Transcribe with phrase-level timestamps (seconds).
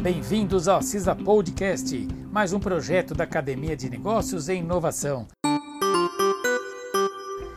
[0.00, 5.26] Bem-vindos ao CISA Podcast, mais um projeto da Academia de Negócios e Inovação.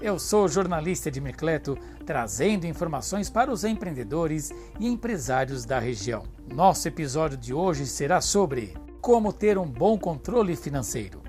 [0.00, 1.76] Eu sou jornalista de Mercleto,
[2.06, 4.50] trazendo informações para os empreendedores
[4.80, 6.22] e empresários da região.
[6.50, 8.72] Nosso episódio de hoje será sobre
[9.02, 11.20] como ter um bom controle financeiro.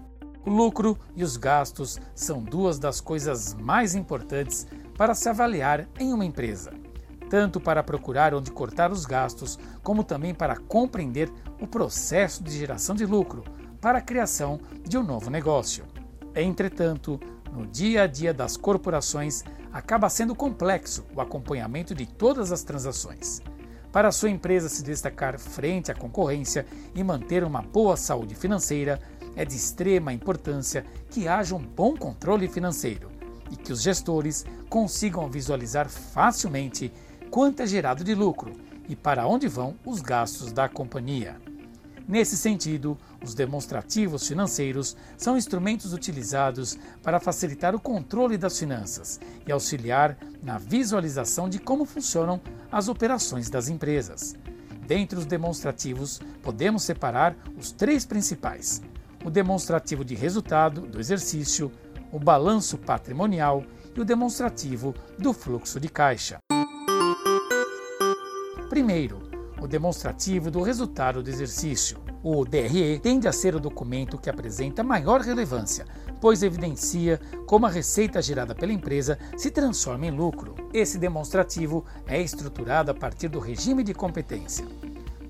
[0.46, 4.66] O lucro e os gastos são duas das coisas mais importantes
[4.98, 6.83] para se avaliar em uma empresa
[7.34, 12.96] tanto para procurar onde cortar os gastos, como também para compreender o processo de geração
[12.96, 13.44] de lucro
[13.82, 15.84] para a criação de um novo negócio.
[16.36, 17.20] Entretanto,
[17.52, 23.42] no dia a dia das corporações, acaba sendo complexo o acompanhamento de todas as transações.
[23.92, 29.02] Para sua empresa se destacar frente à concorrência e manter uma boa saúde financeira,
[29.36, 33.12] é de extrema importância que haja um bom controle financeiro
[33.50, 36.94] e que os gestores consigam visualizar facilmente
[37.34, 38.54] quanto é gerado de lucro
[38.88, 41.36] e para onde vão os gastos da companhia.
[42.08, 49.52] Nesse sentido, os demonstrativos financeiros são instrumentos utilizados para facilitar o controle das finanças e
[49.52, 52.40] auxiliar na visualização de como funcionam
[52.72, 54.36] as operações das empresas.
[54.86, 58.80] Dentre os demonstrativos, podemos separar os três principais:
[59.26, 61.72] o demonstrativo de resultado do exercício,
[62.12, 63.64] o balanço patrimonial
[63.96, 66.38] e o demonstrativo do fluxo de caixa.
[68.74, 69.20] Primeiro,
[69.62, 72.00] o demonstrativo do resultado do exercício.
[72.24, 75.86] O DRE tende a ser o documento que apresenta maior relevância,
[76.20, 80.56] pois evidencia como a receita gerada pela empresa se transforma em lucro.
[80.74, 84.66] Esse demonstrativo é estruturado a partir do regime de competência.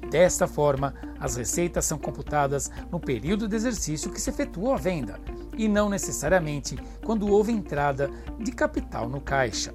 [0.09, 5.19] Desta forma, as receitas são computadas no período de exercício que se efetuou a venda,
[5.57, 9.73] e não necessariamente quando houve entrada de capital no caixa.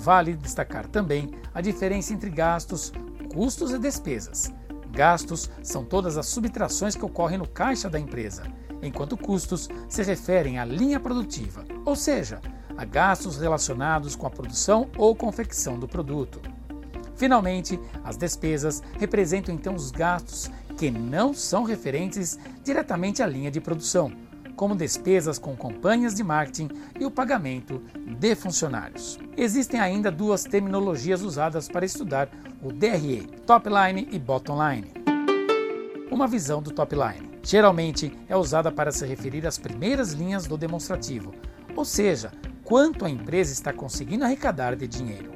[0.00, 2.90] Vale destacar também a diferença entre gastos,
[3.32, 4.50] custos e despesas.
[4.90, 8.44] Gastos são todas as subtrações que ocorrem no caixa da empresa,
[8.82, 12.40] enquanto custos se referem à linha produtiva, ou seja,
[12.78, 16.40] a gastos relacionados com a produção ou confecção do produto.
[17.14, 23.60] Finalmente, as despesas representam então os gastos que não são referentes diretamente à linha de
[23.60, 24.10] produção,
[24.60, 26.68] como despesas com campanhas de marketing
[27.00, 27.82] e o pagamento
[28.18, 29.18] de funcionários.
[29.34, 32.28] Existem ainda duas terminologias usadas para estudar
[32.62, 34.92] o DRE, top line e bottom line.
[36.10, 40.58] Uma visão do top line geralmente é usada para se referir às primeiras linhas do
[40.58, 41.32] demonstrativo,
[41.74, 42.30] ou seja,
[42.62, 45.32] quanto a empresa está conseguindo arrecadar de dinheiro.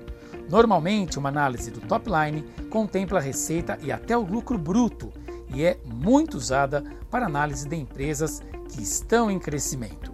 [0.50, 5.10] Normalmente, uma análise do top line contempla a receita e até o lucro bruto
[5.54, 10.12] e é muito usada para análise de empresas que estão em crescimento.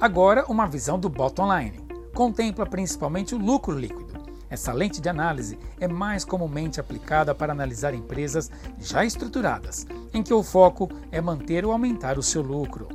[0.00, 1.80] Agora, uma visão do bottom line.
[2.14, 4.14] Contempla principalmente o lucro líquido.
[4.48, 10.32] Essa lente de análise é mais comumente aplicada para analisar empresas já estruturadas, em que
[10.32, 12.88] o foco é manter ou aumentar o seu lucro.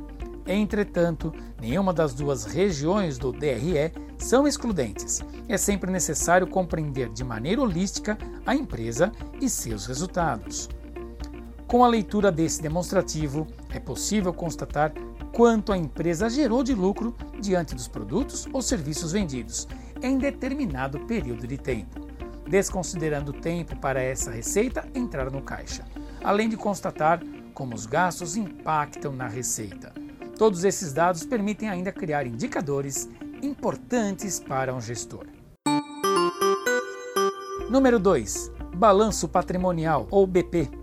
[0.46, 5.20] Entretanto, nenhuma das duas regiões do DRE são excludentes.
[5.48, 10.68] É sempre necessário compreender de maneira holística a empresa e seus resultados.
[11.72, 14.92] Com a leitura desse demonstrativo, é possível constatar
[15.32, 19.66] quanto a empresa gerou de lucro diante dos produtos ou serviços vendidos
[20.02, 22.06] em determinado período de tempo,
[22.46, 25.82] desconsiderando o tempo para essa receita entrar no caixa,
[26.22, 27.22] além de constatar
[27.54, 29.94] como os gastos impactam na receita.
[30.36, 33.08] Todos esses dados permitem ainda criar indicadores
[33.42, 35.24] importantes para um gestor.
[37.70, 38.52] Número 2.
[38.74, 40.81] Balanço patrimonial ou BP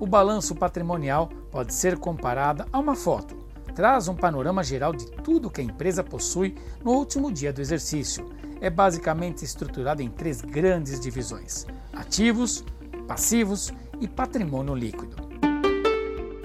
[0.00, 3.36] o balanço patrimonial pode ser comparado a uma foto.
[3.74, 8.28] Traz um panorama geral de tudo que a empresa possui no último dia do exercício.
[8.60, 12.64] É basicamente estruturado em três grandes divisões: ativos,
[13.06, 15.16] passivos e patrimônio líquido.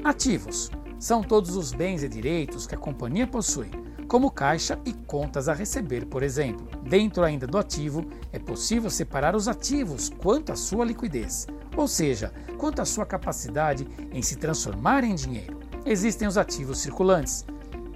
[0.04, 3.72] Ativos são todos os bens e direitos que a companhia possui,
[4.08, 6.68] como caixa e contas a receber, por exemplo.
[6.84, 12.34] Dentro ainda do ativo, é possível separar os ativos quanto à sua liquidez, ou seja,
[12.58, 15.60] quanto à sua capacidade em se transformar em dinheiro.
[15.86, 17.46] Existem os ativos circulantes.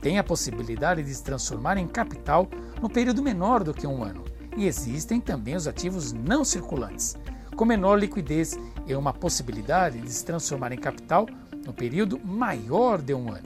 [0.02, 2.48] Tem a possibilidade de se transformar em capital
[2.82, 4.24] no período menor do que um ano.
[4.56, 7.16] E existem também os ativos não circulantes,
[7.56, 11.28] com menor liquidez e uma possibilidade de se transformar em capital
[11.66, 13.44] no período maior de um ano.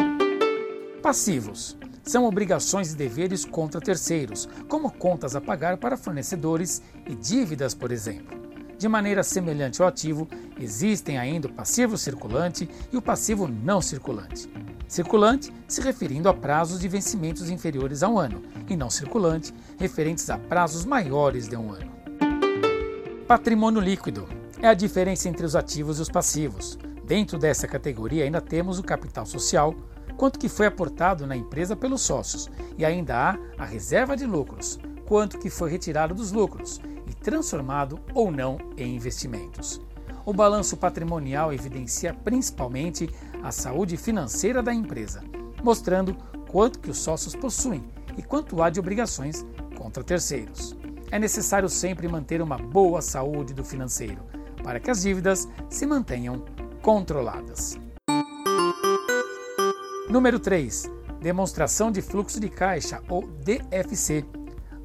[1.01, 7.73] Passivos são obrigações e deveres contra terceiros, como contas a pagar para fornecedores e dívidas,
[7.73, 8.42] por exemplo.
[8.83, 10.27] De maneira semelhante ao ativo,
[10.59, 14.51] existem ainda o passivo circulante e o passivo não circulante.
[14.89, 20.29] Circulante se referindo a prazos de vencimentos inferiores a um ano, e não circulante referentes
[20.29, 21.93] a prazos maiores de um ano.
[23.25, 24.27] Patrimônio líquido
[24.61, 26.77] é a diferença entre os ativos e os passivos.
[27.05, 29.73] Dentro dessa categoria ainda temos o capital social,
[30.17, 34.77] quanto que foi aportado na empresa pelos sócios, e ainda há a reserva de lucros,
[35.05, 39.81] quanto que foi retirado dos lucros e transformado ou não em investimentos.
[40.25, 43.09] O balanço patrimonial evidencia principalmente
[43.41, 45.21] a saúde financeira da empresa,
[45.61, 46.15] mostrando
[46.49, 47.83] quanto que os sócios possuem
[48.17, 49.45] e quanto há de obrigações
[49.75, 50.75] contra terceiros.
[51.11, 54.23] É necessário sempre manter uma boa saúde do financeiro,
[54.63, 56.43] para que as dívidas se mantenham
[56.81, 57.77] controladas.
[60.09, 60.89] Número 3.
[61.21, 64.25] Demonstração de fluxo de caixa, ou DFC.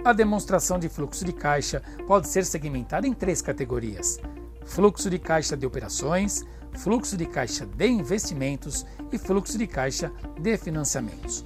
[0.09, 4.19] A demonstração de fluxo de caixa pode ser segmentada em três categorias:
[4.65, 10.11] fluxo de caixa de operações, fluxo de caixa de investimentos e fluxo de caixa
[10.41, 11.45] de financiamentos.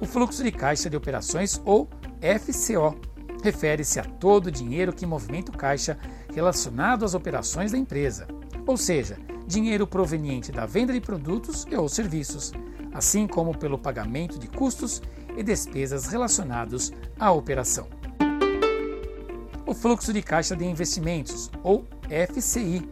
[0.00, 1.88] O fluxo de caixa de operações, ou
[2.20, 2.98] FCO,
[3.40, 5.96] refere-se a todo o dinheiro que movimenta o caixa
[6.34, 8.26] relacionado às operações da empresa,
[8.66, 12.52] ou seja, dinheiro proveniente da venda de produtos e ou serviços,
[12.92, 15.00] assim como pelo pagamento de custos
[15.38, 17.86] e despesas relacionados à operação.
[19.64, 22.88] O fluxo de caixa de investimentos, ou FCI,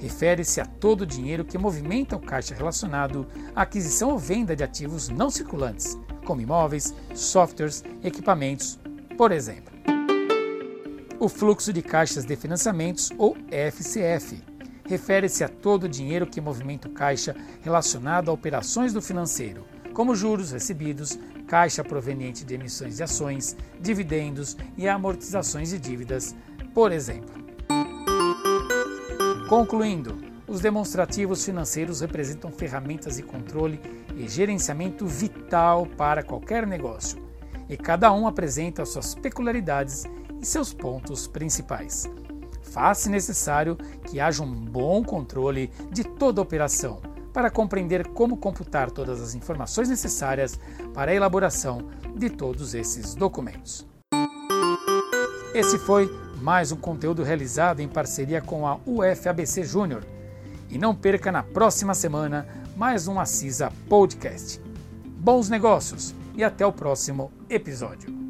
[0.00, 4.64] refere-se a todo o dinheiro que movimenta o caixa relacionado à aquisição ou venda de
[4.64, 8.80] ativos não circulantes, como imóveis, softwares, equipamentos,
[9.16, 9.72] por exemplo.
[11.20, 14.42] O fluxo de caixas de financiamentos, ou FCF,
[14.84, 19.64] refere-se a todo o dinheiro que movimenta o caixa relacionado a operações do financeiro,
[19.94, 26.34] como juros recebidos, caixa proveniente de emissões de ações, dividendos e amortizações de dívidas,
[26.74, 27.32] por exemplo.
[29.48, 33.80] Concluindo, os demonstrativos financeiros representam ferramentas de controle
[34.16, 37.22] e gerenciamento vital para qualquer negócio,
[37.68, 40.04] e cada um apresenta suas peculiaridades
[40.40, 42.10] e seus pontos principais
[42.74, 43.76] faz-se necessário
[44.10, 49.34] que haja um bom controle de toda a operação para compreender como computar todas as
[49.34, 50.58] informações necessárias
[50.94, 53.84] para a elaboração de todos esses documentos.
[55.52, 56.08] Esse foi
[56.40, 60.04] mais um conteúdo realizado em parceria com a UFABC Júnior.
[60.70, 62.46] E não perca na próxima semana
[62.76, 64.60] mais um Assisa Podcast.
[65.04, 68.23] Bons negócios e até o próximo episódio.